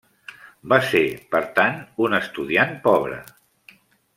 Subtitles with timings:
[0.71, 1.01] Va ser,
[1.35, 3.21] per tant, un estudiant pobre.